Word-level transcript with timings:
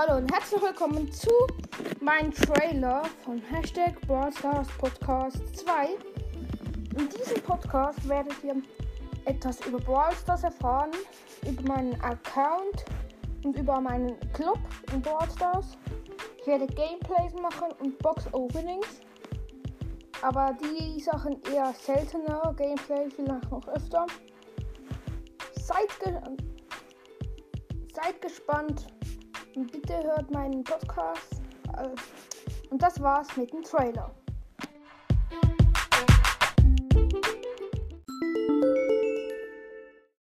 Hallo 0.00 0.18
und 0.18 0.32
herzlich 0.32 0.62
willkommen 0.62 1.10
zu 1.10 1.28
meinem 2.00 2.32
Trailer 2.32 3.02
von 3.24 3.40
Hashtag 3.40 4.00
Brawl 4.02 4.32
Stars 4.32 4.68
Podcast 4.78 5.56
2. 5.56 5.88
In 6.96 7.08
diesem 7.08 7.42
Podcast 7.42 8.08
werdet 8.08 8.32
ihr 8.44 8.62
etwas 9.24 9.58
über 9.66 9.80
Brawl 9.80 10.12
Stars 10.14 10.44
erfahren, 10.44 10.92
über 11.50 11.62
meinen 11.64 12.00
Account 12.00 12.84
und 13.42 13.58
über 13.58 13.80
meinen 13.80 14.14
Club 14.34 14.60
in 14.92 15.02
Brawl 15.02 15.28
Stars. 15.34 15.76
Ich 16.42 16.46
werde 16.46 16.68
Gameplays 16.68 17.34
machen 17.42 17.72
und 17.80 17.98
Box 17.98 18.32
Openings. 18.32 19.00
Aber 20.22 20.56
die 20.62 21.00
Sachen 21.00 21.42
eher 21.52 21.74
seltener, 21.74 22.54
Gameplay 22.56 23.10
vielleicht 23.10 23.50
noch 23.50 23.66
öfter. 23.66 24.06
Seid, 25.56 25.88
ge 25.98 26.12
seid 27.92 28.22
gespannt 28.22 28.86
und 29.56 29.72
bitte 29.72 30.02
hört 30.02 30.30
meinen 30.30 30.64
Podcast. 30.64 31.40
Äh, 31.76 31.88
und 32.70 32.82
das 32.82 33.00
war's 33.00 33.36
mit 33.36 33.52
dem 33.52 33.62
Trailer. 33.62 34.14